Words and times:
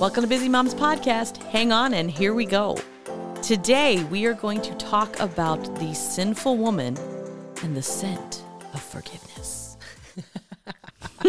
Welcome 0.00 0.22
to 0.22 0.28
Busy 0.28 0.48
Moms 0.48 0.74
Podcast. 0.74 1.36
Hang 1.50 1.72
on, 1.72 1.92
and 1.92 2.10
here 2.10 2.32
we 2.32 2.46
go. 2.46 2.78
Today, 3.42 4.02
we 4.04 4.24
are 4.24 4.32
going 4.32 4.62
to 4.62 4.74
talk 4.76 5.20
about 5.20 5.62
the 5.78 5.92
sinful 5.92 6.56
woman 6.56 6.96
and 7.62 7.76
the 7.76 7.82
scent 7.82 8.42
of 8.72 8.82
forgiveness. 8.82 9.76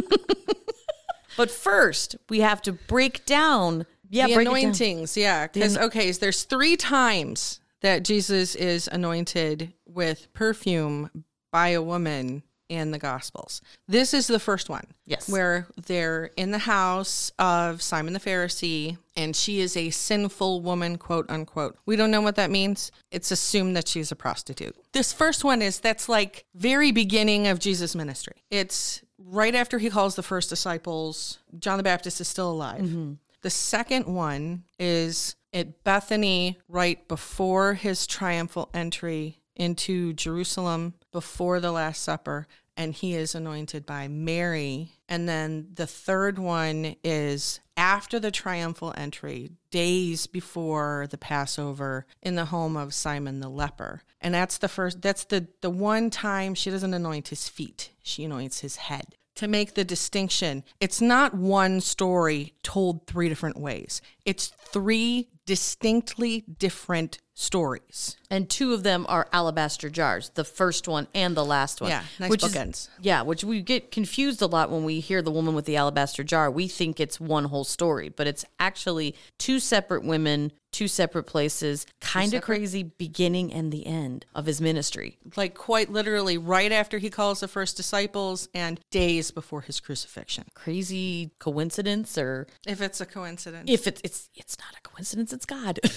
but 1.36 1.52
first, 1.52 2.16
we 2.30 2.40
have 2.40 2.62
to 2.62 2.72
break 2.72 3.26
down. 3.26 3.86
Yeah, 4.10 4.28
the 4.28 4.36
break 4.36 4.48
it 4.48 4.52
down. 4.52 4.58
anointings, 4.60 5.18
yeah. 5.18 5.48
Because 5.48 5.78
okay, 5.78 6.10
so 6.14 6.22
there's 6.22 6.44
three 6.44 6.78
times 6.78 7.60
that 7.82 8.06
Jesus 8.06 8.56
is 8.56 8.88
anointed 8.88 9.74
with 9.86 10.32
perfume 10.32 11.26
by 11.52 11.68
a 11.70 11.82
woman 11.82 12.42
in 12.72 12.92
the 12.92 12.98
Gospels. 12.98 13.62
This 13.86 14.14
is 14.14 14.28
the 14.28 14.40
first 14.40 14.70
one. 14.70 14.86
Yes. 15.06 15.28
Where 15.28 15.68
they're 15.88 16.32
in 16.38 16.52
the 16.52 16.60
house 16.60 17.32
of 17.38 17.82
Simon 17.82 18.14
the 18.14 18.20
Pharisee, 18.20 18.98
and 19.18 19.36
she 19.36 19.60
is 19.60 19.76
a 19.76 19.90
sinful 19.90 20.62
woman, 20.62 20.98
quote 20.98 21.30
unquote. 21.30 21.78
We 21.86 21.98
don't 21.98 22.12
know 22.12 22.22
what 22.22 22.38
that 22.38 22.50
means. 22.50 22.92
It's 23.12 23.30
assumed 23.30 23.76
that 23.76 23.90
she's 23.90 24.10
a 24.10 24.16
prostitute. 24.16 24.76
This 24.94 25.12
first 25.12 25.44
one 25.44 25.62
is 25.62 25.82
that's 25.82 26.08
like 26.08 26.46
very 26.56 26.94
beginning 26.94 27.46
of 27.46 27.60
Jesus' 27.60 27.94
ministry. 27.94 28.36
It's 28.50 29.02
right 29.20 29.54
after 29.54 29.78
he 29.78 29.90
calls 29.90 30.16
the 30.16 30.24
first 30.24 30.50
disciples. 30.50 31.40
John 31.60 31.76
the 31.78 31.84
Baptist 31.84 32.22
is 32.22 32.30
still 32.30 32.50
alive. 32.50 32.82
Mm-hmm. 32.82 33.14
The 33.42 33.50
second 33.50 34.06
one 34.06 34.64
is 34.80 35.36
at 35.52 35.84
Bethany, 35.84 36.58
right 36.70 37.06
before 37.10 37.74
his 37.74 38.08
triumphal 38.08 38.70
entry 38.74 39.40
into 39.58 40.14
Jerusalem, 40.14 40.94
before 41.12 41.60
the 41.60 41.72
Last 41.72 42.02
Supper, 42.02 42.48
and 42.78 42.94
he 42.94 43.14
is 43.14 43.36
anointed 43.36 43.86
by 43.86 44.08
Mary. 44.08 44.94
And 45.10 45.28
then 45.28 45.68
the 45.74 45.88
third 45.88 46.40
one 46.40 46.96
is 47.04 47.60
after 47.76 48.20
the 48.20 48.32
triumphal 48.32 48.94
entry, 48.96 49.52
days 49.72 50.28
before 50.28 51.08
the 51.10 51.18
Passover, 51.18 52.06
in 52.22 52.36
the 52.36 52.46
home 52.46 52.78
of 52.78 52.94
Simon 52.94 53.40
the 53.40 53.50
leper. 53.50 54.04
And 54.22 54.34
that's 54.34 54.58
the 54.58 54.68
first, 54.68 55.02
that's 55.02 55.26
the, 55.26 55.48
the 55.62 55.70
one 55.70 56.10
time 56.10 56.56
she 56.56 56.70
doesn't 56.70 56.94
anoint 56.94 57.28
his 57.30 57.50
feet, 57.50 57.92
she 58.02 58.24
anoints 58.24 58.60
his 58.60 58.78
head 58.78 59.16
to 59.36 59.48
make 59.48 59.74
the 59.74 59.84
distinction. 59.84 60.64
It's 60.80 61.02
not 61.02 61.34
one 61.34 61.82
story 61.82 62.54
told 62.64 63.08
three 63.08 63.30
different 63.30 63.58
ways. 63.58 64.02
It's 64.26 64.48
three 64.48 65.30
distinctly 65.46 66.44
different 66.60 67.20
stories. 67.42 68.18
And 68.30 68.50
two 68.50 68.74
of 68.74 68.84
them 68.84 69.06
are 69.10 69.28
alabaster 69.34 69.90
jars, 69.90 70.30
the 70.36 70.44
first 70.44 70.88
one 70.88 71.08
and 71.14 71.36
the 71.36 71.44
last 71.44 71.82
one. 71.82 71.90
Yeah, 71.90 72.04
nice 72.20 72.30
which 72.30 72.42
bookends. 72.42 72.70
Is, 72.70 72.90
yeah, 73.02 73.24
which 73.24 73.44
we 73.44 73.62
get 73.62 73.92
confused 73.92 74.42
a 74.42 74.46
lot 74.46 74.70
when 74.70 74.84
we 74.84 75.00
hear 75.00 75.22
the 75.22 75.32
woman 75.32 75.56
with 75.56 75.66
the 75.66 75.76
alabaster 75.76 76.24
jar. 76.24 76.50
We 76.50 76.68
think 76.68 77.00
it's 77.00 77.20
one 77.20 77.46
whole 77.46 77.64
story, 77.66 78.10
but 78.10 78.28
it's 78.28 78.46
actually 78.60 79.16
two 79.38 79.60
separate 79.60 80.06
women, 80.06 80.54
two 80.72 80.88
separate 80.88 81.24
places, 81.24 81.86
kind 82.00 82.34
of 82.34 82.42
crazy 82.42 82.84
beginning 82.84 83.52
and 83.52 83.72
the 83.72 83.86
end 83.86 84.26
of 84.34 84.46
his 84.46 84.62
ministry. 84.62 85.18
Like 85.36 85.56
quite 85.56 85.92
literally 85.92 86.38
right 86.38 86.72
after 86.72 87.00
he 87.00 87.10
calls 87.10 87.42
the 87.42 87.48
first 87.50 87.76
disciples 87.76 88.48
and 88.54 88.80
days 88.92 89.32
before 89.32 89.62
his 89.62 89.80
crucifixion. 89.82 90.46
Crazy 90.54 91.32
coincidence 91.40 92.18
or 92.18 92.48
If 92.66 92.82
it's 92.82 93.02
a 93.02 93.06
coincidence. 93.06 93.70
if 93.70 93.88
it's 93.88 94.00
it's 94.06 94.30
it's 94.36 94.58
not 94.60 94.74
a 94.78 94.88
coincidence, 94.88 95.34
it's 95.34 95.46
God. 95.46 95.80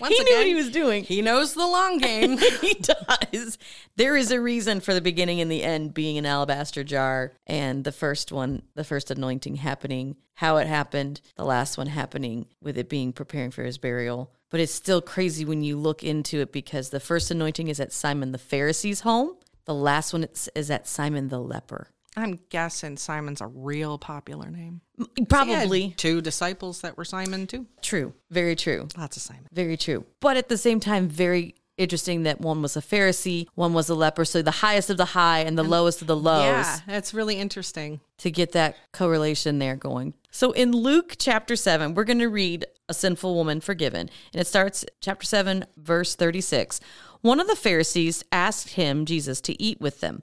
Once 0.00 0.16
he 0.16 0.24
knew 0.24 0.36
what 0.36 0.46
he 0.46 0.54
was 0.54 0.70
doing. 0.70 1.04
He 1.04 1.22
knows 1.22 1.54
the 1.54 1.66
long 1.66 1.98
game. 1.98 2.38
he 2.60 2.74
does. 2.74 3.58
There 3.96 4.16
is 4.16 4.30
a 4.30 4.40
reason 4.40 4.80
for 4.80 4.94
the 4.94 5.00
beginning 5.00 5.40
and 5.40 5.50
the 5.50 5.62
end 5.62 5.94
being 5.94 6.18
an 6.18 6.26
alabaster 6.26 6.84
jar, 6.84 7.32
and 7.46 7.84
the 7.84 7.92
first 7.92 8.32
one, 8.32 8.62
the 8.74 8.84
first 8.84 9.10
anointing 9.10 9.56
happening, 9.56 10.16
how 10.34 10.56
it 10.56 10.66
happened, 10.66 11.20
the 11.36 11.44
last 11.44 11.78
one 11.78 11.88
happening 11.88 12.46
with 12.62 12.78
it 12.78 12.88
being 12.88 13.12
preparing 13.12 13.50
for 13.50 13.64
his 13.64 13.78
burial. 13.78 14.32
But 14.50 14.60
it's 14.60 14.72
still 14.72 15.02
crazy 15.02 15.44
when 15.44 15.62
you 15.62 15.76
look 15.76 16.02
into 16.02 16.40
it 16.40 16.52
because 16.52 16.90
the 16.90 17.00
first 17.00 17.30
anointing 17.30 17.68
is 17.68 17.80
at 17.80 17.92
Simon 17.92 18.32
the 18.32 18.38
Pharisee's 18.38 19.00
home, 19.00 19.36
the 19.64 19.74
last 19.74 20.12
one 20.12 20.26
is 20.54 20.70
at 20.70 20.88
Simon 20.88 21.28
the 21.28 21.40
leper. 21.40 21.90
I'm 22.18 22.38
guessing 22.50 22.96
Simon's 22.96 23.40
a 23.40 23.46
real 23.46 23.98
popular 23.98 24.50
name. 24.50 24.80
Probably 25.28 25.90
two 25.96 26.20
disciples 26.20 26.80
that 26.80 26.96
were 26.96 27.04
Simon 27.04 27.46
too. 27.46 27.66
true. 27.82 28.14
Very 28.30 28.56
true. 28.56 28.88
Lots 28.96 29.16
of 29.16 29.22
Simon. 29.22 29.46
Very 29.52 29.76
true. 29.76 30.04
But 30.20 30.36
at 30.36 30.48
the 30.48 30.58
same 30.58 30.80
time, 30.80 31.08
very 31.08 31.54
interesting 31.76 32.24
that 32.24 32.40
one 32.40 32.60
was 32.60 32.76
a 32.76 32.80
Pharisee, 32.80 33.46
one 33.54 33.72
was 33.72 33.88
a 33.88 33.94
leper. 33.94 34.24
So 34.24 34.42
the 34.42 34.50
highest 34.50 34.90
of 34.90 34.96
the 34.96 35.04
high 35.04 35.40
and 35.40 35.56
the 35.56 35.62
lowest 35.62 36.00
of 36.00 36.08
the 36.08 36.16
lows. 36.16 36.42
Yeah, 36.44 36.78
that's 36.86 37.14
really 37.14 37.36
interesting. 37.36 38.00
to 38.18 38.30
get 38.32 38.50
that 38.52 38.76
correlation 38.92 39.60
there 39.60 39.76
going. 39.76 40.14
So 40.32 40.50
in 40.52 40.72
Luke 40.72 41.14
chapter 41.18 41.54
7, 41.54 41.94
we're 41.94 42.02
going 42.04 42.18
to 42.18 42.26
read 42.28 42.66
A 42.88 42.94
Sinful 42.94 43.34
Woman 43.34 43.60
Forgiven. 43.60 44.10
And 44.32 44.40
it 44.40 44.46
starts 44.48 44.84
chapter 45.00 45.24
7, 45.24 45.66
verse 45.76 46.16
36. 46.16 46.80
One 47.20 47.38
of 47.40 47.46
the 47.46 47.56
Pharisees 47.56 48.24
asked 48.32 48.70
him, 48.70 49.04
Jesus, 49.04 49.40
to 49.42 49.60
eat 49.62 49.80
with 49.80 50.00
them. 50.00 50.22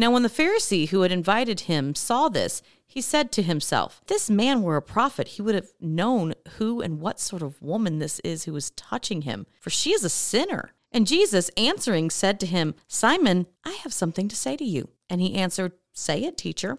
Now, 0.00 0.10
when 0.10 0.22
the 0.22 0.30
Pharisee 0.30 0.88
who 0.88 1.02
had 1.02 1.12
invited 1.12 1.60
him 1.60 1.94
saw 1.94 2.30
this, 2.30 2.62
he 2.86 3.02
said 3.02 3.30
to 3.32 3.42
himself, 3.42 4.00
This 4.06 4.30
man 4.30 4.62
were 4.62 4.78
a 4.78 4.82
prophet, 4.82 5.28
he 5.28 5.42
would 5.42 5.54
have 5.54 5.72
known 5.78 6.32
who 6.56 6.80
and 6.80 7.02
what 7.02 7.20
sort 7.20 7.42
of 7.42 7.60
woman 7.60 7.98
this 7.98 8.18
is 8.20 8.44
who 8.44 8.56
is 8.56 8.70
touching 8.70 9.22
him, 9.22 9.46
for 9.60 9.68
she 9.68 9.92
is 9.92 10.02
a 10.02 10.08
sinner. 10.08 10.72
And 10.90 11.06
Jesus 11.06 11.50
answering 11.54 12.08
said 12.08 12.40
to 12.40 12.46
him, 12.46 12.76
Simon, 12.88 13.46
I 13.62 13.72
have 13.82 13.92
something 13.92 14.26
to 14.28 14.34
say 14.34 14.56
to 14.56 14.64
you. 14.64 14.88
And 15.10 15.20
he 15.20 15.34
answered, 15.34 15.72
Say 15.92 16.24
it, 16.24 16.38
teacher. 16.38 16.78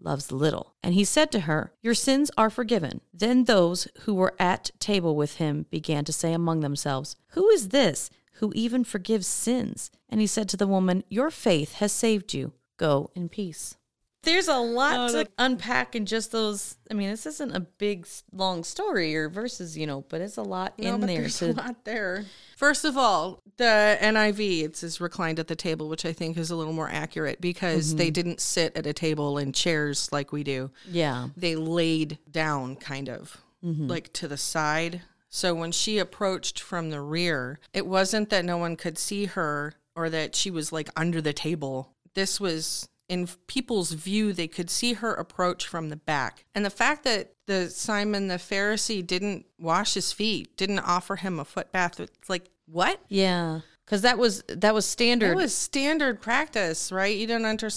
loves 0.00 0.32
little. 0.32 0.74
And 0.82 0.94
he 0.94 1.04
said 1.04 1.30
to 1.32 1.40
her, 1.40 1.72
Your 1.82 1.94
sins 1.94 2.30
are 2.36 2.50
forgiven. 2.50 3.00
Then 3.12 3.44
those 3.44 3.88
who 4.00 4.14
were 4.14 4.34
at 4.38 4.70
table 4.78 5.16
with 5.16 5.36
him 5.36 5.66
began 5.70 6.04
to 6.04 6.12
say 6.12 6.32
among 6.32 6.60
themselves, 6.60 7.16
Who 7.28 7.48
is 7.50 7.68
this 7.68 8.10
who 8.38 8.52
even 8.54 8.84
forgives 8.84 9.26
sins? 9.26 9.90
And 10.08 10.20
he 10.20 10.26
said 10.26 10.48
to 10.50 10.56
the 10.56 10.66
woman, 10.66 11.04
Your 11.08 11.30
faith 11.30 11.74
has 11.74 11.92
saved 11.92 12.34
you. 12.34 12.52
Go 12.76 13.10
in 13.14 13.28
peace. 13.28 13.76
There's 14.24 14.48
a 14.48 14.56
lot 14.56 15.10
oh, 15.10 15.22
to 15.24 15.30
unpack 15.38 15.94
in 15.94 16.06
just 16.06 16.32
those. 16.32 16.76
I 16.90 16.94
mean, 16.94 17.10
this 17.10 17.26
isn't 17.26 17.54
a 17.54 17.60
big, 17.60 18.06
long 18.32 18.64
story 18.64 19.14
or 19.16 19.28
verses, 19.28 19.76
you 19.76 19.86
know, 19.86 20.04
but 20.08 20.20
it's 20.20 20.36
a 20.36 20.42
lot 20.42 20.78
No, 20.78 20.94
in 20.94 21.00
but 21.00 21.06
there. 21.06 21.20
there's 21.20 21.38
To, 21.38 21.50
a 21.50 21.52
lot 21.52 21.84
there. 21.84 22.24
First 22.56 22.84
of 22.84 22.96
all, 22.96 23.42
the 23.56 23.98
NIV 24.00 24.64
it 24.64 24.76
says 24.76 25.00
reclined 25.00 25.38
at 25.38 25.48
the 25.48 25.56
table, 25.56 25.88
which 25.88 26.04
I 26.06 26.12
think 26.12 26.36
is 26.36 26.50
a 26.50 26.56
little 26.56 26.72
more 26.72 26.88
accurate 26.88 27.40
because 27.40 27.96
they 27.96 28.06
mm-hmm. 28.06 28.12
didn't 28.12 28.40
sit 28.40 28.76
at 28.76 28.86
a 28.86 28.92
table 28.92 29.38
in 29.38 29.52
chairs 29.52 30.08
like 30.12 30.32
we 30.32 30.42
do. 30.44 30.70
yeah. 30.90 31.28
They 31.36 31.56
laid 31.56 32.18
down, 32.30 32.76
kind 32.76 33.08
of 33.08 33.38
mm-hmm. 33.64 33.86
like 33.88 34.12
to 34.14 34.28
the 34.28 34.36
side. 34.36 35.02
So 35.28 35.52
when 35.54 35.72
she 35.72 35.98
approached 35.98 36.60
from 36.60 36.90
the 36.90 37.00
rear, 37.00 37.58
it 37.72 37.86
wasn't 37.86 38.30
that 38.30 38.44
no 38.44 38.56
one 38.56 38.76
could 38.76 38.98
see 38.98 39.24
her 39.26 39.74
or 39.96 40.08
that 40.10 40.36
she 40.36 40.50
was 40.50 40.72
like 40.72 40.88
under 40.96 41.20
the 41.20 41.32
table. 41.32 41.90
This 42.14 42.38
was 42.38 42.88
in 43.08 43.28
people's 43.46 43.92
view, 43.92 44.32
they 44.32 44.48
could 44.48 44.70
see 44.70 44.94
her 44.94 45.12
approach 45.12 45.66
from 45.66 45.88
the 45.88 45.96
back. 45.96 46.44
And 46.54 46.64
the 46.64 46.70
fact 46.70 47.04
that 47.04 47.34
the 47.46 47.68
Simon 47.68 48.28
the 48.28 48.36
Pharisee 48.36 49.06
didn't 49.06 49.46
wash 49.58 49.94
his 49.94 50.12
feet, 50.12 50.56
didn't 50.56 50.78
offer 50.80 51.16
him 51.16 51.38
a 51.38 51.44
foot 51.44 51.70
bath, 51.72 52.00
it's 52.00 52.30
like, 52.30 52.50
what? 52.66 53.00
Yeah. 53.08 53.60
because 53.84 54.02
that 54.02 54.16
was 54.16 54.42
that 54.48 54.72
was 54.72 54.86
standard. 54.86 55.32
It 55.32 55.36
was 55.36 55.54
standard 55.54 56.22
practice, 56.22 56.90
right? 56.90 57.14
You 57.16 57.26
don't 57.26 57.44
enter 57.44 57.68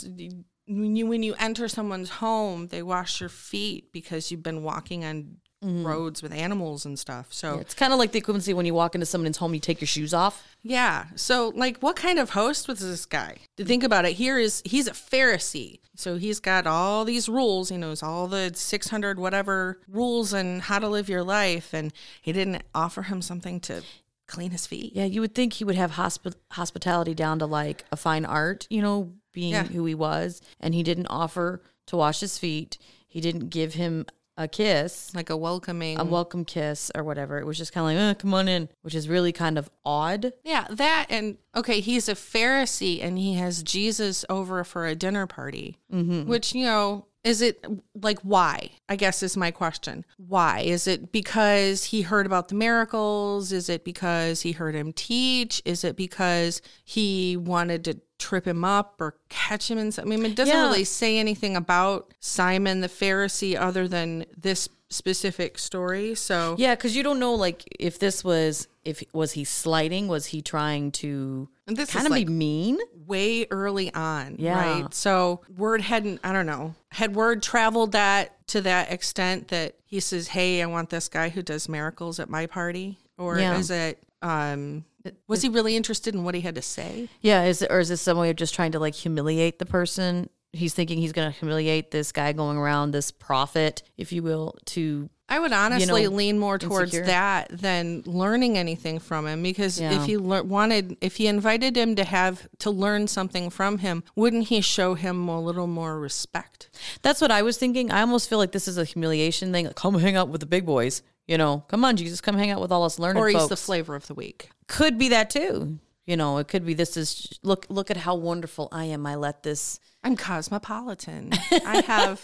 when 0.67 0.95
you 0.95 1.07
when 1.07 1.23
you 1.23 1.33
enter 1.35 1.67
someone's 1.67 2.09
home, 2.09 2.67
they 2.67 2.81
wash 2.81 3.19
your 3.19 3.29
feet 3.29 3.91
because 3.91 4.31
you've 4.31 4.43
been 4.43 4.63
walking 4.63 5.03
on 5.03 5.37
Mm. 5.63 5.83
roads 5.83 6.21
with 6.21 6.31
animals 6.31 6.85
and 6.85 6.99
stuff. 6.99 7.33
So 7.33 7.57
it's 7.57 7.73
kind 7.73 7.91
of 7.91 7.97
like 7.97 8.11
the 8.11 8.21
equivalency 8.21 8.53
when 8.53 8.67
you 8.67 8.75
walk 8.75 8.93
into 8.93 9.07
someone's 9.07 9.37
home, 9.37 9.55
you 9.55 9.59
take 9.59 9.81
your 9.81 9.87
shoes 9.87 10.13
off. 10.13 10.43
yeah. 10.61 11.05
So 11.15 11.51
like, 11.55 11.79
what 11.79 11.95
kind 11.95 12.19
of 12.19 12.29
host 12.29 12.67
was 12.67 12.77
this 12.79 13.07
guy? 13.07 13.37
To 13.57 13.65
think 13.65 13.83
about 13.83 14.05
it, 14.05 14.11
here 14.13 14.37
is 14.37 14.61
he's 14.65 14.85
a 14.87 14.91
Pharisee. 14.91 15.79
So 15.95 16.17
he's 16.17 16.39
got 16.39 16.67
all 16.67 17.05
these 17.05 17.27
rules. 17.27 17.69
He 17.69 17.77
knows 17.77 18.03
all 18.03 18.27
the 18.27 18.51
six 18.53 18.89
hundred 18.89 19.17
whatever 19.17 19.79
rules 19.87 20.31
and 20.31 20.61
how 20.61 20.77
to 20.77 20.87
live 20.87 21.09
your 21.09 21.23
life, 21.23 21.73
and 21.73 21.91
he 22.21 22.31
didn't 22.33 22.61
offer 22.75 23.01
him 23.01 23.23
something 23.23 23.59
to 23.61 23.81
clean 24.27 24.51
his 24.51 24.67
feet. 24.67 24.91
Yeah, 24.93 25.05
you 25.05 25.21
would 25.21 25.33
think 25.33 25.53
he 25.53 25.63
would 25.63 25.75
have 25.75 25.93
hospi- 25.93 26.35
hospitality 26.51 27.15
down 27.15 27.39
to 27.39 27.47
like 27.47 27.83
a 27.91 27.97
fine 27.97 28.25
art, 28.25 28.67
you 28.69 28.83
know, 28.83 29.13
being 29.33 29.53
Yeah. 29.53 29.63
who 29.63 29.85
he 29.85 29.95
was, 29.95 30.39
and 30.59 30.75
he 30.75 30.83
didn't 30.83 31.07
offer 31.07 31.63
to 31.87 31.97
wash 31.97 32.19
his 32.19 32.37
feet. 32.37 32.77
He 33.07 33.19
didn't 33.21 33.49
give 33.49 33.73
him 33.73 34.05
a 34.37 34.47
kiss, 34.47 35.13
Like 35.15 35.29
a 35.29 35.35
welcoming. 35.37 35.99
a 35.99 36.03
welcome 36.05 36.45
kiss 36.45 36.91
or 36.95 37.03
whatever. 37.03 37.39
It 37.39 37.45
was 37.45 37.57
just 37.57 37.73
kind 37.73 37.89
of 37.89 37.95
like, 38.03 38.15
oh, 38.15 38.19
come 38.19 38.33
on 38.33 38.47
in, 38.47 38.69
which 38.83 38.93
is 38.95 39.09
really 39.09 39.31
kind 39.31 39.57
of 39.57 39.69
odd. 39.83 40.31
Yeah, 40.43 40.67
that 40.69 41.07
and 41.09 41.37
okay, 41.55 41.79
he's 41.79 42.07
a 42.07 42.13
Pharisee 42.13 43.03
and 43.03 43.17
he 43.17 43.33
has 43.35 43.63
Jesus 43.63 44.23
over 44.29 44.63
for 44.63 44.85
a 44.85 44.95
dinner 44.95 45.25
party. 45.27 45.79
Mm-hmm. 45.91 46.29
Which, 46.29 46.53
you 46.53 46.65
know, 46.65 47.07
is 47.27 47.41
it 47.41 47.65
like 48.01 48.19
why? 48.21 48.71
I 48.87 48.95
guess 48.95 49.21
is 49.21 49.35
my 49.35 49.51
question. 49.51 50.05
Why? 50.15 50.61
Is 50.61 50.87
it 50.87 51.11
because 51.11 51.83
he 51.85 52.03
heard 52.03 52.25
about 52.25 52.47
the 52.47 52.55
miracles? 52.55 53.51
Is 53.51 53.67
it 53.67 53.83
because 53.83 54.41
he 54.43 54.53
heard 54.53 54.75
him 54.75 54.93
teach? 54.93 55.61
Is 55.65 55.83
it 55.83 55.97
because 55.97 56.61
he 56.85 57.35
wanted 57.35 57.83
to 57.83 57.99
trip 58.17 58.45
him 58.47 58.63
up 58.63 58.95
or 59.01 59.15
catch 59.27 59.69
him 59.69 59.77
in 59.77 59.91
something? 59.91 60.13
I 60.13 60.15
mean, 60.15 60.31
it 60.31 60.35
doesn't 60.37 60.55
Yeah. 60.55 60.61
really 60.67 60.85
say 60.85 61.17
anything 61.17 61.57
about 61.57 62.13
Simon 62.21 62.79
the 62.79 62.87
Pharisee 62.87 63.59
other 63.59 63.89
than 63.89 64.25
this 64.37 64.69
specific 64.89 65.57
story. 65.59 66.15
So 66.15 66.55
Yeah, 66.57 66.75
because 66.75 66.95
you 66.95 67.03
don't 67.03 67.19
know 67.19 67.33
like 67.33 67.63
if 67.77 67.99
this 67.99 68.23
was 68.23 68.69
if 68.87 69.03
was 69.13 69.33
he 69.33 69.43
slighting, 69.43 70.07
was 70.07 70.27
he 70.27 70.41
trying 70.41 70.91
to 70.93 71.49
And 71.67 71.75
this 71.75 71.91
kind 71.91 72.05
of 72.05 72.11
like- 72.11 72.25
be 72.27 72.33
mean? 72.33 72.79
way 73.05 73.45
early 73.51 73.93
on, 73.93 74.35
Yeah. 74.39 74.59
right? 74.81 74.93
So 74.93 75.41
word 75.57 75.81
hadn't, 75.81 76.19
I 76.23 76.33
don't 76.33 76.45
know, 76.45 76.75
had 76.91 77.15
word 77.15 77.41
traveled 77.43 77.91
that 77.93 78.45
to 78.47 78.61
that 78.61 78.91
extent 78.91 79.47
that 79.49 79.75
he 79.85 79.99
says, 79.99 80.29
"Hey, 80.29 80.61
I 80.61 80.65
want 80.65 80.89
this 80.89 81.07
guy 81.07 81.29
who 81.29 81.41
does 81.41 81.69
miracles 81.69 82.19
at 82.19 82.29
my 82.29 82.45
party," 82.47 82.97
or 83.17 83.39
Yeah. 83.39 83.57
is 83.57 83.69
it? 83.71 83.99
um 84.21 84.83
Was 85.27 85.41
he 85.41 85.47
really 85.47 85.75
interested 85.77 86.13
in 86.15 86.23
what 86.25 86.35
he 86.35 86.41
had 86.41 86.55
to 86.55 86.61
say? 86.61 87.07
Yeah, 87.21 87.43
is 87.43 87.61
it, 87.61 87.71
or 87.71 87.79
is 87.79 87.87
this 87.87 88.01
some 88.01 88.17
way 88.17 88.29
of 88.29 88.35
just 88.35 88.53
trying 88.53 88.73
to 88.73 88.79
like 88.79 88.93
humiliate 88.95 89.57
the 89.59 89.65
person? 89.65 90.29
He's 90.51 90.73
thinking 90.73 90.97
he's 90.97 91.13
going 91.13 91.31
to 91.31 91.37
humiliate 91.39 91.91
this 91.91 92.11
guy 92.11 92.33
going 92.33 92.57
around, 92.57 92.91
this 92.91 93.11
prophet, 93.11 93.83
if 93.95 94.11
you 94.11 94.21
will, 94.23 94.55
to 94.65 95.09
I 95.29 95.39
would 95.39 95.51
honestly 95.51 96.03
know, 96.03 96.09
lean 96.09 96.39
more 96.39 96.57
towards 96.57 96.93
insecure. 96.93 97.07
that 97.07 97.49
than 97.49 98.01
learning 98.05 98.57
anything 98.57 98.99
from 98.99 99.27
him 99.27 99.43
because 99.43 99.79
Yeah. 99.79 99.91
if 99.99 100.05
he 100.05 100.15
lear- 100.15 100.43
wanted, 100.43 100.95
if 101.01 101.17
he 101.17 101.27
invited 101.27 101.75
him 101.75 101.95
to 101.97 102.05
have 102.05 102.47
to 102.59 102.71
learn 102.71 103.07
something 103.07 103.49
from 103.49 103.79
him, 103.79 104.03
wouldn't 104.15 104.47
he 104.47 104.61
show 104.61 104.93
him 104.95 105.27
a 105.27 105.41
little 105.41 105.67
more 105.67 105.99
respect? 105.99 106.69
That's 107.01 107.19
what 107.19 107.29
I 107.31 107.41
was 107.41 107.57
thinking. 107.57 107.91
I 107.91 108.01
almost 108.01 108.29
feel 108.29 108.37
like 108.37 108.53
this 108.53 108.67
is 108.69 108.77
a 108.77 108.85
humiliation 108.85 109.51
thing. 109.51 109.65
Like, 109.67 109.75
come 109.75 109.95
hang 109.99 110.15
out 110.15 110.29
with 110.29 110.39
the 110.39 110.47
big 110.47 110.65
boys. 110.65 111.01
You 111.27 111.37
know, 111.37 111.65
come 111.67 111.83
on, 111.83 111.97
Jesus, 111.97 112.21
come 112.21 112.37
hang 112.37 112.51
out 112.51 112.61
with 112.61 112.71
all 112.71 112.85
us 112.85 112.97
learned 112.97 113.19
Or 113.19 113.27
he's 113.27 113.35
folks. 113.37 113.49
the 113.49 113.57
flavor 113.57 113.95
of 113.95 114.07
the 114.07 114.13
week. 114.13 114.49
could 114.67 114.97
be 114.97 115.09
that 115.09 115.29
too. 115.29 115.77
You 116.05 116.15
know, 116.15 116.37
it 116.37 116.47
could 116.47 116.65
be 116.65 116.73
this 116.73 116.95
is 116.95 117.27
look 117.43 117.65
look 117.67 117.91
at 117.91 117.97
how 117.97 118.15
wonderful 118.15 118.69
I 118.71 118.85
am. 118.85 119.05
I 119.05 119.15
let 119.15 119.43
this. 119.43 119.81
I'm 120.05 120.15
cosmopolitan. 120.15 121.31
I 121.51 121.81
have 121.85 122.23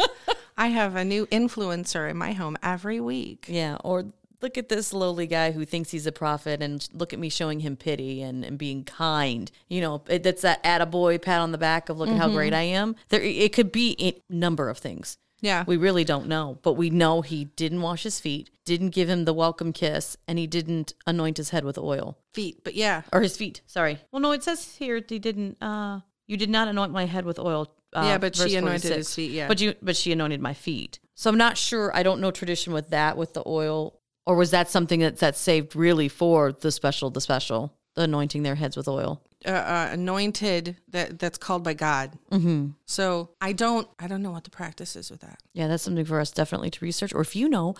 I 0.57 0.67
have 0.67 0.95
a 0.95 1.05
new 1.05 1.25
influencer 1.27 2.09
in 2.09 2.17
my 2.17 2.33
home 2.33 2.57
every 2.61 2.99
week. 2.99 3.45
Yeah, 3.47 3.77
or 3.83 4.05
look 4.41 4.57
at 4.57 4.69
this 4.69 4.93
lowly 4.93 5.25
guy 5.25 5.51
who 5.51 5.65
thinks 5.65 5.91
he's 5.91 6.05
a 6.05 6.11
prophet, 6.11 6.61
and 6.61 6.87
look 6.93 7.13
at 7.13 7.19
me 7.19 7.29
showing 7.29 7.61
him 7.61 7.75
pity 7.75 8.21
and, 8.21 8.43
and 8.43 8.57
being 8.57 8.83
kind. 8.83 9.51
You 9.69 9.81
know, 9.81 10.03
it, 10.07 10.23
that's 10.23 10.41
that 10.43 10.63
attaboy 10.63 11.21
pat 11.21 11.39
on 11.41 11.51
the 11.51 11.57
back 11.57 11.89
of 11.89 11.97
look 11.97 12.09
at 12.09 12.17
how 12.17 12.29
great 12.29 12.53
I 12.53 12.61
am. 12.63 12.95
There, 13.09 13.21
it 13.21 13.53
could 13.53 13.71
be 13.71 13.95
a 13.99 14.21
number 14.33 14.69
of 14.69 14.77
things. 14.77 15.17
Yeah. 15.41 15.65
We 15.67 15.75
really 15.75 16.05
don't 16.05 16.27
know, 16.27 16.57
but 16.61 16.73
we 16.73 16.89
know 16.89 17.21
he 17.21 17.45
didn't 17.45 17.81
wash 17.81 18.03
his 18.03 18.19
feet, 18.19 18.49
didn't 18.63 18.91
give 18.91 19.09
him 19.09 19.25
the 19.25 19.33
welcome 19.33 19.73
kiss, 19.73 20.15
and 20.25 20.39
he 20.39 20.47
didn't 20.47 20.93
anoint 21.05 21.35
his 21.35 21.49
head 21.49 21.65
with 21.65 21.77
oil 21.77 22.17
Feet. 22.33 22.63
But 22.63 22.75
yeah. 22.75 23.01
or 23.11 23.19
his 23.21 23.35
feet. 23.35 23.61
Sorry. 23.65 23.99
Well, 24.11 24.21
no, 24.21 24.31
it 24.31 24.41
says 24.43 24.75
here 24.75 25.01
he 25.07 25.19
didn't. 25.19 25.61
uh 25.61 25.99
You 26.27 26.37
did 26.37 26.49
not 26.49 26.69
anoint 26.69 26.93
my 26.93 27.05
head 27.05 27.25
with 27.25 27.39
oil. 27.39 27.75
Uh, 27.95 28.03
Yeah, 28.05 28.17
but 28.17 28.35
she 28.35 28.55
anointed 28.55 28.81
46. 28.91 28.95
his 28.95 29.15
feet, 29.15 29.31
yeah. 29.31 29.47
but 29.47 29.61
you, 29.61 29.75
but 29.81 29.95
she 29.95 30.11
anointed 30.11 30.41
my 30.41 30.53
feet. 30.53 30.99
So 31.15 31.29
I'm 31.29 31.37
not 31.37 31.57
sure. 31.57 31.95
I 31.95 32.03
don't 32.03 32.19
know 32.21 32.31
tradition 32.31 32.73
with 32.73 32.89
that 32.89 33.17
with 33.17 33.33
the 33.33 33.43
oil, 33.45 33.99
or 34.25 34.35
was 34.35 34.51
that 34.51 34.69
something 34.69 34.99
that 35.01 35.17
that's 35.17 35.39
saved 35.39 35.75
really 35.75 36.09
for 36.09 36.51
the 36.51 36.71
special, 36.71 37.09
the 37.09 37.21
special, 37.21 37.73
the 37.95 38.03
anointing 38.03 38.43
their 38.43 38.55
heads 38.55 38.75
with 38.75 38.87
oil. 38.87 39.21
Uh, 39.45 39.49
uh, 39.49 39.89
anointed 39.91 40.77
that 40.87 41.19
that's 41.19 41.37
called 41.37 41.63
by 41.63 41.73
God. 41.73 42.17
Mm-hmm. 42.31 42.67
So 42.85 43.31
I 43.41 43.51
don't 43.51 43.87
I 43.99 44.07
don't 44.07 44.21
know 44.21 44.31
what 44.31 44.45
the 44.45 44.49
practice 44.49 44.95
is 44.95 45.11
with 45.11 45.19
that. 45.21 45.39
Yeah, 45.53 45.67
that's 45.67 45.83
something 45.83 46.05
for 46.05 46.19
us 46.19 46.31
definitely 46.31 46.69
to 46.71 46.85
research. 46.85 47.13
Or 47.13 47.21
if 47.21 47.35
you 47.35 47.49
know, 47.49 47.75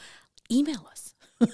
email 0.51 0.85
us. 0.91 1.15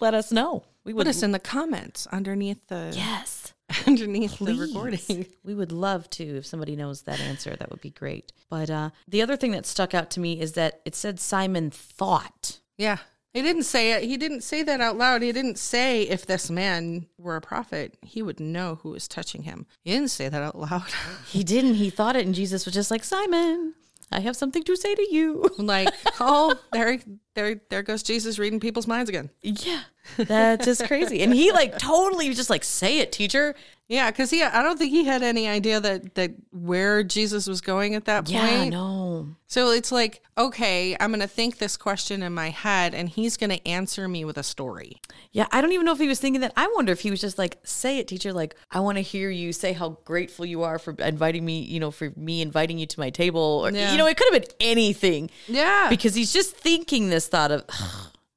Let 0.00 0.14
us 0.14 0.30
know. 0.30 0.64
We 0.84 0.92
would. 0.92 1.06
Put 1.06 1.10
us 1.10 1.22
in 1.22 1.32
the 1.32 1.38
comments 1.38 2.06
underneath 2.08 2.66
the 2.68 2.92
yes. 2.94 3.43
underneath 3.86 4.38
the 4.38 4.54
recording. 4.54 5.26
We 5.44 5.54
would 5.54 5.72
love 5.72 6.08
to 6.10 6.24
if 6.36 6.46
somebody 6.46 6.74
knows 6.76 7.02
that 7.02 7.20
answer. 7.20 7.54
That 7.54 7.70
would 7.70 7.80
be 7.80 7.90
great. 7.90 8.32
But 8.48 8.70
uh, 8.70 8.90
the 9.06 9.22
other 9.22 9.36
thing 9.36 9.52
that 9.52 9.66
stuck 9.66 9.94
out 9.94 10.10
to 10.12 10.20
me 10.20 10.40
is 10.40 10.52
that 10.52 10.80
it 10.84 10.94
said 10.94 11.20
Simon 11.20 11.70
thought. 11.70 12.60
Yeah. 12.78 12.98
He 13.34 13.42
didn't 13.42 13.64
say 13.64 13.92
it. 13.92 14.04
He 14.04 14.16
didn't 14.16 14.42
say 14.42 14.62
that 14.62 14.80
out 14.80 14.96
loud. 14.96 15.20
He 15.22 15.32
didn't 15.32 15.58
say 15.58 16.02
if 16.02 16.24
this 16.24 16.50
man 16.50 17.06
were 17.18 17.34
a 17.34 17.40
prophet, 17.40 17.98
he 18.02 18.22
would 18.22 18.38
know 18.38 18.78
who 18.82 18.90
was 18.90 19.08
touching 19.08 19.42
him. 19.42 19.66
He 19.82 19.90
didn't 19.90 20.12
say 20.12 20.28
that 20.28 20.42
out 20.42 20.58
loud. 20.58 20.86
He 21.26 21.42
didn't. 21.42 21.74
He 21.74 21.90
thought 21.90 22.14
it, 22.14 22.24
and 22.24 22.34
Jesus 22.34 22.64
was 22.64 22.74
just 22.74 22.92
like 22.92 23.02
Simon. 23.02 23.74
I 24.12 24.20
have 24.20 24.36
something 24.36 24.62
to 24.64 24.76
say 24.76 24.94
to 24.94 25.14
you. 25.14 25.48
like, 25.58 25.92
oh, 26.20 26.54
there, 26.72 26.98
there, 27.34 27.60
there 27.70 27.82
goes 27.82 28.02
Jesus 28.02 28.38
reading 28.38 28.60
people's 28.60 28.86
minds 28.86 29.08
again. 29.08 29.30
yeah, 29.42 29.82
that's 30.16 30.66
just 30.66 30.86
crazy. 30.86 31.22
And 31.22 31.32
he 31.32 31.52
like 31.52 31.78
totally 31.78 32.32
just 32.34 32.50
like, 32.50 32.64
say 32.64 32.98
it, 32.98 33.12
teacher. 33.12 33.54
Yeah, 33.86 34.10
because 34.10 34.30
he, 34.30 34.42
I 34.42 34.62
don't 34.62 34.78
think 34.78 34.92
he 34.92 35.04
had 35.04 35.22
any 35.22 35.46
idea 35.46 35.78
that 35.78 36.14
that 36.14 36.32
where 36.52 37.02
Jesus 37.04 37.46
was 37.46 37.60
going 37.60 37.94
at 37.94 38.06
that 38.06 38.24
point. 38.24 38.32
Yeah, 38.34 38.68
no. 38.70 39.36
So 39.46 39.70
it's 39.72 39.92
like, 39.92 40.22
okay, 40.38 40.96
I'm 40.98 41.10
gonna 41.10 41.26
think 41.28 41.58
this 41.58 41.76
question 41.76 42.22
in 42.22 42.32
my 42.32 42.48
head, 42.48 42.94
and 42.94 43.10
he's 43.10 43.36
gonna 43.36 43.60
answer 43.66 44.08
me 44.08 44.24
with 44.24 44.38
a 44.38 44.42
story. 44.42 45.02
Yeah, 45.32 45.46
I 45.52 45.60
don't 45.60 45.72
even 45.72 45.84
know 45.84 45.92
if 45.92 45.98
he 45.98 46.08
was 46.08 46.18
thinking 46.18 46.40
that. 46.40 46.54
I 46.56 46.66
wonder 46.74 46.92
if 46.92 47.00
he 47.00 47.10
was 47.10 47.20
just 47.20 47.36
like, 47.36 47.58
say 47.62 47.98
it, 47.98 48.08
teacher. 48.08 48.32
Like, 48.32 48.54
I 48.70 48.80
want 48.80 48.96
to 48.96 49.02
hear 49.02 49.28
you 49.28 49.52
say 49.52 49.74
how 49.74 49.98
grateful 50.06 50.46
you 50.46 50.62
are 50.62 50.78
for 50.78 50.92
inviting 50.98 51.44
me, 51.44 51.60
you 51.60 51.78
know, 51.78 51.90
for 51.90 52.10
me 52.16 52.40
inviting 52.40 52.78
you 52.78 52.86
to 52.86 53.00
my 53.00 53.10
table. 53.10 53.62
Or, 53.66 53.70
Yeah. 53.70 53.92
you 53.92 53.98
know, 53.98 54.06
it 54.06 54.16
could 54.16 54.32
have 54.32 54.42
been 54.42 54.50
anything. 54.60 55.30
Yeah, 55.46 55.88
Because 55.90 56.14
he's 56.14 56.32
just 56.32 56.56
thinking 56.56 57.10
this 57.10 57.26
thought 57.28 57.50
of, 57.50 57.64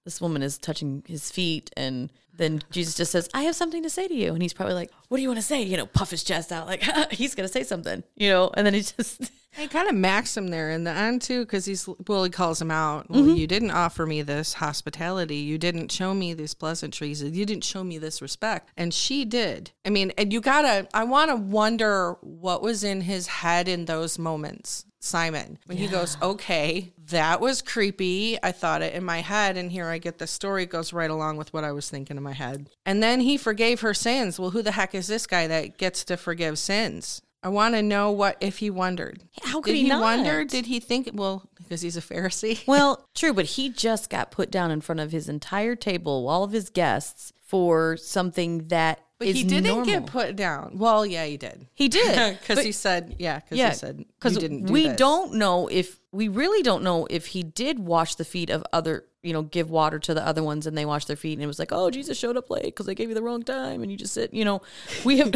this 0.04 0.20
woman 0.20 0.42
is 0.42 0.58
touching 0.58 1.04
his 1.08 1.32
feet. 1.32 1.70
And 1.78 2.12
then 2.38 2.64
Jesus 2.72 2.96
just 2.96 3.12
says, 3.12 3.30
I 3.34 3.44
have 3.44 3.56
something 3.56 3.84
to 3.84 3.90
say 3.90 4.08
to 4.08 4.14
you. 4.14 4.34
And 4.34 4.42
he's 4.42 4.54
probably 4.54 4.76
like, 4.76 4.92
what 5.10 5.18
do 5.18 5.24
you 5.24 5.30
want 5.30 5.40
to 5.40 5.46
say? 5.46 5.62
You 5.62 5.78
know, 5.78 5.86
puff 5.86 6.12
his 6.12 6.24
chest 6.24 6.52
out 6.52 6.68
like, 6.68 6.84
he's 7.12 7.36
going 7.36 7.48
to 7.48 7.54
say 7.54 7.64
something, 7.64 8.04
you 8.16 8.30
know, 8.30 8.52
and 8.54 8.66
then 8.66 8.74
he 8.74 8.82
just, 8.82 9.32
I 9.60 9.66
kind 9.68 9.90
of 9.90 9.96
maxed 9.96 10.38
him 10.38 10.50
there 10.50 10.70
in 10.70 10.84
the 10.84 10.92
end 10.92 11.24
too, 11.24 11.44
because 11.44 11.66
he's 11.66 11.90
well, 12.08 12.24
he 12.24 12.30
calls 12.30 12.62
him 12.62 12.70
out. 12.70 13.10
Well, 13.10 13.24
mm-hmm. 13.24 13.36
you 13.36 13.48
didn't 13.48 13.72
offer 13.72 14.06
me 14.06 14.22
this 14.22 14.54
hospitality. 14.54 15.38
You 15.38 15.58
didn't 15.58 15.92
show 15.92 16.14
me 16.14 16.34
these 16.36 16.54
pleasantries. 16.54 17.24
You 17.24 17.46
didn't 17.46 17.64
show 17.64 17.84
me 17.84 17.98
this 17.98 18.22
respect, 18.22 18.70
and 18.78 18.94
she 18.94 19.26
did. 19.26 19.72
I 19.84 19.90
mean, 19.90 20.12
and 20.18 20.32
you 20.32 20.42
gotta. 20.42 20.88
I 20.94 21.06
want 21.06 21.32
to 21.32 21.36
wonder 21.36 22.18
what 22.22 22.62
was 22.62 22.84
in 22.84 23.02
his 23.02 23.28
head 23.28 23.68
in 23.68 23.86
those 23.86 24.20
moments. 24.20 24.86
Simon, 25.00 25.58
when 25.66 25.78
he 25.78 25.88
goes, 25.88 26.18
okay, 26.22 26.92
that 27.10 27.40
was 27.40 27.62
creepy. 27.62 28.38
I 28.42 28.52
thought 28.52 28.82
it 28.82 28.94
in 28.94 29.04
my 29.04 29.20
head, 29.20 29.56
and 29.58 29.72
here 29.72 29.88
I 29.88 29.98
get 29.98 30.18
the 30.18 30.28
story 30.28 30.64
It 30.64 30.70
goes 30.70 30.92
right 30.92 31.10
along 31.10 31.38
with 31.38 31.54
what 31.54 31.64
I 31.64 31.72
was 31.72 31.90
thinking 31.90 32.18
in 32.18 32.24
my 32.24 32.34
head. 32.34 32.70
And 32.86 33.02
then 33.02 33.22
he 33.22 33.38
forgave 33.38 33.82
her 33.82 33.94
sins. 33.94 34.40
Well, 34.40 34.52
who 34.52 34.62
the 34.62 34.72
heck 34.72 34.96
is 34.96 35.08
this 35.08 35.28
guy 35.28 35.48
that 35.48 35.78
gets 35.78 36.04
to 36.06 36.18
forgive 36.18 36.58
sins? 36.60 37.22
I 37.44 37.50
want 37.50 37.76
to 37.76 37.84
know 37.84 38.12
what 38.12 38.36
if 38.42 38.58
he 38.58 38.70
wondered. 38.70 39.22
How 39.44 39.62
could 39.62 39.72
Did 39.72 39.78
he 39.78 39.84
he 39.84 39.90
not? 39.90 40.02
wonder? 40.02 40.44
Did 40.44 40.66
he 40.66 40.80
think? 40.80 41.12
Well, 41.14 41.48
because 41.56 41.82
he's 41.82 41.96
a 41.96 42.02
Pharisee. 42.02 42.62
well, 42.68 43.06
true, 43.14 43.34
but 43.34 43.46
he 43.46 43.70
just 43.70 44.10
got 44.10 44.32
put 44.32 44.50
down 44.50 44.72
in 44.72 44.82
front 44.82 45.00
of 45.00 45.12
his 45.12 45.30
entire 45.30 45.76
table, 45.76 46.28
all 46.28 46.44
of 46.44 46.52
his 46.52 46.70
guests, 46.70 47.32
for 47.40 47.96
something 47.96 48.68
that 48.68 49.00
But 49.20 49.30
he 49.30 49.44
didn't 49.44 49.66
normal. 49.66 49.86
get 49.86 50.06
put 50.06 50.36
down. 50.36 50.78
Well, 50.78 51.04
yeah, 51.06 51.26
he 51.26 51.38
did. 51.38 51.68
He 51.74 51.88
did. 51.88 52.38
Because 52.40 52.64
he 52.64 52.72
said, 52.72 53.16
yeah, 53.18 53.40
because 53.40 53.58
yeah, 53.58 53.70
he 53.70 53.76
said, 53.76 53.98
because 54.20 54.38
didn't 54.38 54.66
do 54.66 54.74
we 54.74 54.88
this. 54.88 54.98
don't 54.98 55.34
know 55.34 55.68
if 55.68 56.00
we 56.12 56.28
really 56.28 56.62
don't 56.62 56.84
know 56.84 57.08
if 57.10 57.28
he 57.28 57.42
did 57.44 57.80
wash 57.80 58.14
the 58.16 58.24
feet 58.26 58.50
of 58.52 58.64
other, 58.72 59.06
you 59.24 59.34
know, 59.34 59.42
give 59.42 59.72
water 59.72 59.98
to 60.00 60.14
the 60.14 60.26
other 60.26 60.44
ones 60.44 60.68
and 60.68 60.78
they 60.78 60.86
wash 60.86 61.06
their 61.06 61.16
feet. 61.16 61.34
And 61.34 61.42
it 61.44 61.48
was 61.48 61.58
like, 61.58 61.72
oh, 61.72 61.90
Jesus 61.90 62.18
showed 62.18 62.38
up 62.38 62.50
late 62.52 62.66
because 62.66 62.86
they 62.86 62.94
gave 62.96 63.10
you 63.10 63.16
the 63.16 63.24
wrong 63.24 63.42
time 63.44 63.82
and 63.82 63.92
you 63.92 63.98
just 63.98 64.14
sit, 64.14 64.34
you 64.34 64.46
know, 64.46 64.62
we 65.04 65.18
have, 65.18 65.34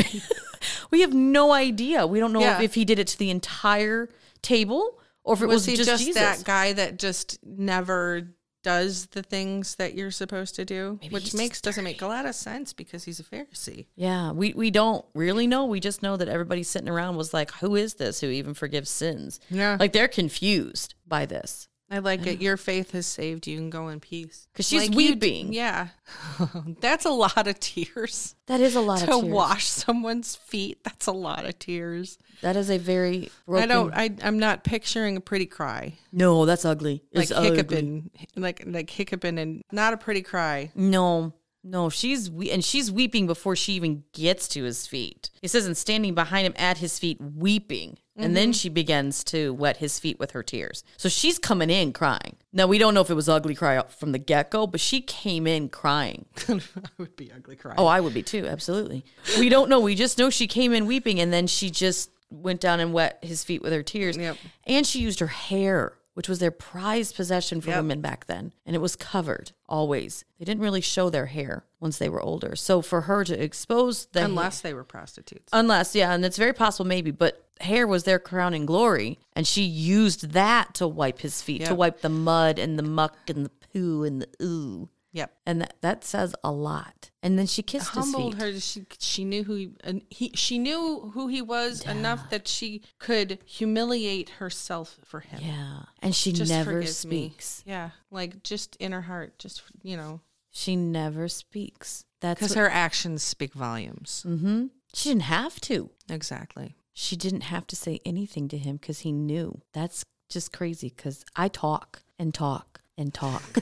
we 0.91 1.01
have 1.01 1.13
no 1.13 1.51
idea. 1.51 2.05
We 2.05 2.19
don't 2.19 2.33
know 2.33 2.39
Yeah. 2.41 2.57
if, 2.57 2.61
if 2.63 2.73
he 2.75 2.85
did 2.85 2.99
it 2.99 3.07
to 3.07 3.17
the 3.19 3.31
entire 3.31 4.09
table 4.43 4.99
or 5.23 5.33
if 5.33 5.41
it 5.41 5.47
was, 5.47 5.55
Was 5.55 5.65
he 5.65 5.75
just, 5.75 5.89
just, 6.05 6.13
that 6.13 6.43
guy 6.43 6.73
that 6.73 6.99
just 6.99 7.39
never 7.43 8.27
does 8.63 9.07
the 9.07 9.23
things 9.23 9.75
that 9.75 9.95
you're 9.95 10.11
supposed 10.11 10.55
to 10.55 10.65
do? 10.65 10.99
he's 11.01 11.11
Which 11.11 11.33
makes 11.33 11.61
doesn't 11.61 11.83
make 11.83 12.01
a 12.01 12.07
lot 12.07 12.25
of 12.25 12.35
sense 12.35 12.73
because 12.73 13.03
he's 13.03 13.19
a 13.19 13.23
Pharisee. 13.23 13.87
Yeah, 13.95 14.31
we, 14.31 14.53
we 14.53 14.71
don't 14.71 15.05
really 15.13 15.47
know. 15.47 15.65
We 15.65 15.79
just 15.79 16.03
know 16.03 16.17
that 16.17 16.27
everybody 16.27 16.63
sitting 16.63 16.89
around 16.89 17.15
was 17.15 17.33
like, 17.33 17.51
who 17.55 17.75
is 17.75 17.95
this 17.95 18.21
who 18.21 18.27
even 18.27 18.53
forgives 18.53 18.89
sins? 18.89 19.39
Yeah. 19.49 19.77
Like 19.79 19.93
they're 19.93 20.07
confused 20.07 20.95
by 21.07 21.25
this. 21.25 21.67
I 21.91 21.99
like 21.99 22.25
it. 22.25 22.41
Your 22.41 22.55
faith 22.55 22.91
has 22.91 23.05
saved 23.05 23.47
you 23.47 23.57
and 23.57 23.71
go 23.71 23.89
in 23.89 23.99
peace. 23.99 24.47
Because 24.53 24.65
she's 24.67 24.81
Like 24.83 24.91
you 24.91 24.95
weeping. 24.97 25.51
yeah. 25.51 25.89
That's 26.79 27.05
a 27.05 27.09
lot 27.09 27.47
of 27.47 27.59
tears. 27.59 28.35
That 28.47 28.61
is 28.61 28.75
a 28.75 28.81
lot 28.81 28.99
to 28.99 29.03
of 29.03 29.09
tears. 29.09 29.21
To 29.21 29.27
wash 29.27 29.65
someone's 29.67 30.35
feet. 30.35 30.83
That's 30.83 31.07
a 31.07 31.11
lot 31.11 31.45
of 31.45 31.59
tears. 31.59 32.17
That 32.41 32.55
is 32.55 32.69
a 32.69 32.77
very 32.77 33.29
broken. 33.45 33.63
I 33.69 33.73
don't 33.73 33.93
I 33.93 34.09
I'm 34.23 34.39
not 34.39 34.63
picturing 34.63 35.17
a 35.17 35.21
pretty 35.21 35.45
cry. 35.45 35.93
No, 36.11 36.45
that's 36.45 36.65
ugly. 36.65 37.03
Like 37.13 37.23
It's 37.23 37.31
ugly. 37.31 37.49
hiccuping 37.49 38.09
like 38.35 38.63
like 38.65 38.89
hiccuping 38.89 39.37
and 39.37 39.61
not 39.71 39.93
a 39.93 39.97
pretty 39.97 40.21
cry. 40.21 40.71
No, 40.75 41.33
no, 41.63 41.89
she's 41.89 42.31
we- 42.31 42.51
and 42.51 42.63
she's 42.65 42.91
weeping 42.91 43.27
before 43.27 43.55
she 43.55 43.73
even 43.73 44.03
gets 44.13 44.47
to 44.49 44.63
his 44.63 44.87
feet. 44.87 45.29
It 45.43 45.49
says, 45.49 45.65
and 45.67 45.77
standing 45.77 46.15
behind 46.15 46.47
him 46.47 46.53
at 46.55 46.79
his 46.79 46.97
feet, 46.97 47.19
weeping, 47.21 47.97
and 48.21 48.29
Mm-hmm. 48.31 48.33
then 48.35 48.53
she 48.53 48.69
begins 48.69 49.23
to 49.25 49.53
wet 49.53 49.77
his 49.77 49.99
feet 49.99 50.19
with 50.19 50.31
her 50.31 50.43
tears. 50.43 50.83
So 50.97 51.09
she's 51.09 51.37
coming 51.39 51.69
in 51.69 51.91
crying. 51.93 52.35
Now 52.53 52.67
we 52.67 52.77
don't 52.77 52.93
know 52.93 53.01
if 53.01 53.09
it 53.09 53.13
was 53.15 53.27
ugly 53.29 53.55
cry 53.55 53.81
from 53.89 54.11
the 54.11 54.19
get 54.19 54.51
go, 54.51 54.67
but 54.67 54.79
she 54.79 55.01
came 55.01 55.47
in 55.47 55.69
crying. 55.69 56.25
I 56.49 56.59
would 56.97 57.15
be 57.15 57.31
ugly 57.35 57.55
cry. 57.55 57.75
Oh, 57.77 57.85
I 57.87 57.99
would 57.99 58.13
be 58.13 58.23
too. 58.23 58.45
Absolutely. 58.47 59.03
We 59.39 59.49
don't 59.49 59.69
know. 59.69 59.79
We 59.79 59.95
just 59.95 60.17
know 60.17 60.29
she 60.29 60.47
came 60.47 60.73
in 60.73 60.85
weeping 60.85 61.19
and 61.19 61.31
then 61.33 61.47
she 61.47 61.69
just 61.69 62.09
went 62.29 62.61
down 62.61 62.79
and 62.79 62.93
wet 62.93 63.19
his 63.21 63.43
feet 63.43 63.61
with 63.61 63.73
her 63.73 63.83
tears. 63.83 64.15
Yep. 64.17 64.37
And 64.65 64.85
she 64.87 64.99
used 64.99 65.19
her 65.19 65.27
hair, 65.27 65.93
which 66.13 66.29
was 66.29 66.39
their 66.39 66.51
prized 66.51 67.15
possession 67.15 67.59
for 67.61 67.69
Yep. 67.69 67.77
women 67.79 68.01
back 68.01 68.25
then. 68.27 68.53
And 68.65 68.75
it 68.75 68.79
was 68.79 68.95
covered 68.95 69.51
always. 69.67 70.23
They 70.39 70.45
didn't 70.45 70.61
really 70.63 70.81
show 70.81 71.09
their 71.09 71.25
hair 71.27 71.65
once 71.79 71.97
they 71.97 72.09
were 72.09 72.21
older. 72.21 72.55
So 72.55 72.81
for 72.81 73.01
her 73.01 73.23
to 73.25 73.41
expose 73.43 74.05
the 74.07 74.23
Unless 74.25 74.61
they 74.61 74.73
were 74.73 74.83
prostitutes. 74.83 75.49
Unless, 75.51 75.95
yeah, 75.95 76.13
and 76.13 76.23
it's 76.23 76.37
very 76.37 76.53
possible 76.53 76.87
maybe, 76.87 77.11
but 77.11 77.47
hair 77.61 77.87
was 77.87 78.03
their 78.03 78.19
crowning 78.19 78.65
glory. 78.65 79.19
And 79.33 79.47
she 79.47 79.63
used 79.63 80.31
that 80.31 80.73
to 80.75 80.87
wipe 80.87 81.19
his 81.19 81.41
feet, 81.41 81.65
to 81.65 81.75
wipe 81.75 82.01
the 82.01 82.09
mud 82.09 82.59
and 82.59 82.77
the 82.77 82.83
muck 82.83 83.15
and 83.29 83.45
the 83.45 83.51
poo 83.73 84.03
and 84.03 84.21
the 84.21 84.27
ooh. 84.43 84.89
Yep. 85.13 85.33
And 85.45 85.61
that, 85.61 85.75
that 85.81 86.03
says 86.05 86.33
a 86.41 86.51
lot. 86.53 87.11
And 87.21 87.37
then 87.37 87.45
she 87.45 87.61
kissed 87.61 87.87
his 87.93 87.95
humbled 87.95 88.35
feet. 88.35 88.41
her. 88.41 88.59
She 88.61 88.85
she 88.97 89.25
knew 89.25 89.43
who 89.43 89.55
he, 89.55 89.71
and 89.83 90.03
he 90.09 90.31
she 90.35 90.57
knew 90.57 91.11
who 91.13 91.27
he 91.27 91.41
was 91.41 91.81
enough 91.85 92.29
that 92.29 92.47
she 92.47 92.81
could 92.97 93.39
humiliate 93.45 94.29
herself 94.29 94.97
for 95.03 95.19
him. 95.19 95.39
Yeah. 95.43 95.79
And 96.01 96.15
she 96.15 96.31
Just 96.31 96.49
never 96.49 96.85
speaks. 96.85 97.61
me. 97.65 97.71
Yeah, 97.73 97.89
like 98.09 98.41
just 98.43 98.77
in 98.77 98.93
her 98.93 99.01
heart, 99.01 99.37
just 99.37 99.63
you 99.83 99.97
know, 99.97 100.21
She 100.49 100.77
never 100.77 101.27
speaks. 101.27 102.05
That's 102.21 102.39
because 102.39 102.53
her 102.55 102.69
actions 102.69 103.21
speak 103.21 103.53
volumes. 103.53 104.23
Mm-hmm. 104.25 104.67
She 104.93 105.09
didn't 105.09 105.23
have 105.23 105.59
to. 105.61 105.89
Exactly. 106.09 106.75
She 106.93 107.15
didn't 107.15 107.41
have 107.41 107.65
to 107.67 107.75
say 107.75 107.99
anything 108.05 108.47
to 108.49 108.57
him 108.57 108.77
because 108.77 108.99
he 108.99 109.11
knew. 109.11 109.61
That's 109.73 110.03
just 110.29 110.51
crazy 110.53 110.91
because 110.95 111.23
I 111.35 111.47
talk 111.47 112.01
and 112.19 112.33
talk 112.33 112.81
and 112.97 113.13
talk. 113.13 113.43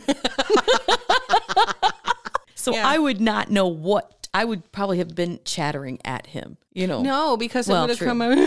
so 2.55 2.73
Yeah. 2.73 2.87
I 2.87 2.97
would 2.97 3.21
not 3.21 3.49
know 3.49 3.67
what 3.67 4.27
I 4.33 4.45
would 4.45 4.71
probably 4.71 4.99
have 4.99 5.15
been 5.15 5.39
chattering 5.43 5.97
at 6.05 6.27
him, 6.27 6.57
you 6.73 6.85
know. 6.85 7.01
No, 7.01 7.35
because 7.37 7.67
Well, 7.67 7.79
it 7.79 7.81
would 7.81 7.89
have 7.91 7.97
true. 7.97 8.07
come 8.07 8.21
out. 8.21 8.37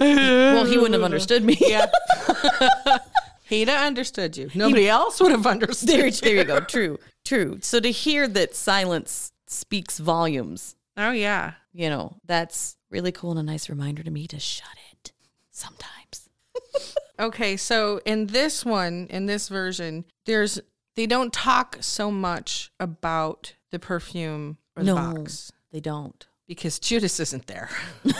Well, 0.00 0.64
he 0.66 0.76
wouldn't 0.76 0.94
have 0.94 1.02
understood 1.02 1.42
me. 1.42 1.56
Yeah. 1.60 1.86
He'd 3.44 3.68
have 3.68 3.86
understood 3.86 4.36
you. 4.36 4.48
Nobody 4.54 4.88
else 4.88 5.20
would 5.20 5.32
have 5.32 5.46
understood. 5.46 5.88
there, 5.88 6.06
you. 6.06 6.12
there 6.12 6.36
you 6.36 6.44
go. 6.44 6.60
True, 6.60 6.98
true. 7.24 7.58
So 7.62 7.80
to 7.80 7.90
hear 7.90 8.28
that 8.28 8.54
silence 8.54 9.32
speaks 9.46 9.98
volumes, 9.98 10.76
Oh 10.96 11.10
yeah. 11.10 11.54
You 11.72 11.88
know, 11.90 12.16
that's 12.26 12.76
really 12.90 13.12
cool 13.12 13.30
and 13.30 13.40
a 13.40 13.42
nice 13.42 13.68
reminder 13.68 14.02
to 14.02 14.10
me 14.10 14.26
to 14.28 14.38
shut 14.38 14.68
it 14.92 15.12
sometimes. 15.50 16.28
Okay, 17.20 17.56
so 17.56 18.00
in 18.04 18.26
this 18.28 18.64
one, 18.64 19.06
in 19.08 19.26
this 19.26 19.48
version, 19.48 20.04
there's 20.26 20.58
they 20.96 21.06
don't 21.06 21.32
talk 21.32 21.76
so 21.80 22.10
much 22.10 22.72
about 22.80 23.54
the 23.70 23.78
perfume 23.78 24.56
or 24.76 24.82
the 24.82 24.94
No, 24.94 24.96
box 24.96 25.52
they 25.70 25.78
don't. 25.78 26.26
because 26.48 26.78
Judas 26.80 27.20
isn't 27.20 27.46
there. 27.46 27.68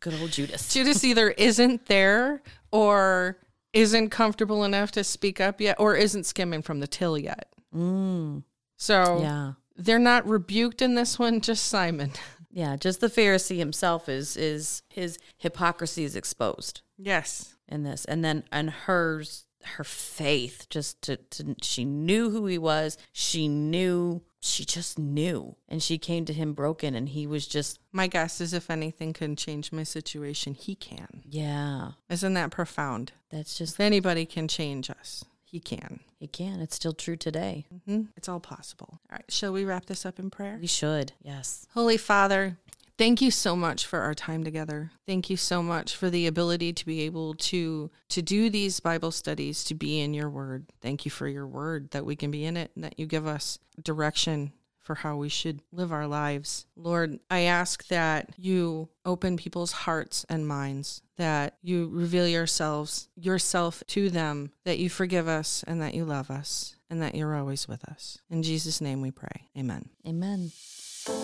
Good 0.00 0.14
old 0.20 0.30
Judas. 0.32 0.68
Judas 0.72 1.04
either 1.04 1.30
isn't 1.30 1.86
there 1.86 2.42
or 2.72 3.38
isn't 3.72 4.10
comfortable 4.10 4.64
enough 4.64 4.90
to 4.92 5.04
speak 5.04 5.40
up 5.40 5.60
yet 5.60 5.76
or 5.78 5.94
isn't 5.94 6.24
skimming 6.26 6.60
from 6.62 6.80
the 6.80 6.86
till 6.86 7.16
yet. 7.18 7.48
Mm, 7.74 8.42
So 8.76 9.20
yeah. 9.22 9.52
They're 9.84 9.98
not 9.98 10.26
rebuked 10.28 10.82
in 10.82 10.94
this 10.94 11.18
one, 11.18 11.40
just 11.40 11.66
Simon. 11.66 12.12
Yeah, 12.52 12.74
just 12.74 13.00
the 13.00 13.06
Pharisee 13.06 13.58
himself 13.58 14.08
is 14.08 14.36
is 14.36 14.82
his 14.88 15.18
hypocrisy 15.38 16.02
is 16.02 16.16
exposed 16.16 16.80
Yes. 16.98 17.54
in 17.68 17.84
this, 17.84 18.04
and 18.06 18.24
then 18.24 18.42
and 18.50 18.70
hers 18.70 19.46
her 19.62 19.84
faith 19.84 20.66
just 20.68 21.00
to, 21.02 21.16
to 21.16 21.54
she 21.62 21.84
knew 21.84 22.30
who 22.30 22.46
he 22.46 22.58
was. 22.58 22.98
She 23.12 23.46
knew 23.46 24.22
she 24.40 24.64
just 24.64 24.98
knew, 24.98 25.54
and 25.68 25.80
she 25.80 25.96
came 25.96 26.24
to 26.24 26.32
him 26.32 26.52
broken, 26.52 26.96
and 26.96 27.10
he 27.10 27.24
was 27.24 27.46
just 27.46 27.78
My 27.92 28.08
guess 28.08 28.40
is 28.40 28.52
if 28.52 28.68
anything 28.68 29.12
can 29.12 29.36
change 29.36 29.70
my 29.70 29.84
situation, 29.84 30.54
he 30.54 30.74
can. 30.74 31.22
yeah. 31.28 31.92
Isn't 32.08 32.34
that 32.34 32.50
profound? 32.50 33.12
That's 33.30 33.56
just 33.56 33.74
If 33.74 33.80
anybody 33.80 34.26
can 34.26 34.48
change 34.48 34.90
us, 34.90 35.24
he 35.50 35.58
can. 35.58 36.00
he 36.18 36.28
can. 36.28 36.60
It's 36.60 36.76
still 36.76 36.92
true 36.92 37.16
today. 37.16 37.66
Mm-hmm. 37.74 38.02
It's 38.16 38.28
all 38.28 38.38
possible. 38.38 39.00
All 39.10 39.16
right. 39.16 39.24
Shall 39.28 39.52
we 39.52 39.64
wrap 39.64 39.86
this 39.86 40.06
up 40.06 40.20
in 40.20 40.30
prayer? 40.30 40.58
We 40.60 40.68
should 40.68 41.12
yes. 41.22 41.66
Holy 41.74 41.96
Father, 41.96 42.56
thank 42.96 43.20
you 43.20 43.32
so 43.32 43.56
much 43.56 43.84
for 43.84 43.98
our 43.98 44.14
time 44.14 44.44
together. 44.44 44.92
Thank 45.06 45.28
you 45.28 45.36
so 45.36 45.60
much 45.60 45.96
for 45.96 46.08
the 46.08 46.28
ability 46.28 46.72
to 46.74 46.86
be 46.86 47.00
able 47.00 47.34
to 47.34 47.90
to 48.10 48.22
do 48.22 48.48
these 48.48 48.78
Bible 48.78 49.10
studies, 49.10 49.64
to 49.64 49.74
be 49.74 50.00
in 50.00 50.14
your 50.14 50.30
word. 50.30 50.66
Thank 50.80 51.04
you 51.04 51.10
for 51.10 51.26
your 51.26 51.48
word 51.48 51.90
that 51.90 52.06
we 52.06 52.14
can 52.14 52.30
be 52.30 52.44
in 52.44 52.56
it 52.56 52.70
and 52.76 52.84
that 52.84 52.98
you 52.98 53.06
give 53.06 53.26
us 53.26 53.58
direction 53.82 54.52
for 54.90 54.96
how 54.96 55.14
we 55.14 55.28
should 55.28 55.62
live 55.70 55.92
our 55.92 56.08
lives. 56.08 56.66
Lord, 56.74 57.20
I 57.30 57.42
ask 57.42 57.86
that 57.86 58.30
you 58.36 58.88
open 59.04 59.36
people's 59.36 59.70
hearts 59.70 60.26
and 60.28 60.48
minds, 60.48 61.02
that 61.16 61.54
you 61.62 61.88
reveal 61.92 62.26
yourselves 62.26 63.08
yourself 63.14 63.84
to 63.86 64.10
them, 64.10 64.50
that 64.64 64.80
you 64.80 64.90
forgive 64.90 65.28
us 65.28 65.62
and 65.64 65.80
that 65.80 65.94
you 65.94 66.04
love 66.04 66.28
us 66.28 66.74
and 66.90 67.00
that 67.02 67.14
you're 67.14 67.36
always 67.36 67.68
with 67.68 67.84
us. 67.84 68.18
In 68.30 68.42
Jesus 68.42 68.80
name 68.80 69.00
we 69.00 69.12
pray. 69.12 69.48
Amen. 69.56 69.88
Amen. 70.04 70.50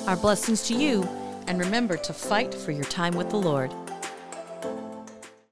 Our 0.07 0.17
blessings 0.17 0.63
to 0.69 0.75
you, 0.75 1.03
and 1.49 1.59
remember 1.59 1.97
to 1.97 2.13
fight 2.13 2.55
for 2.55 2.71
your 2.71 2.85
time 2.85 3.17
with 3.17 3.31
the 3.31 3.37
Lord. 3.37 3.73